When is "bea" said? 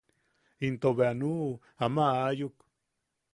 0.97-1.11